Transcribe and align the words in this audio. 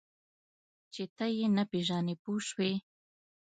چې 0.93 1.03
ته 1.15 1.25
یې 1.37 1.45
نه 1.57 1.63
پېژنې 1.71 2.15
پوه 2.23 2.41
شوې!. 2.47 2.71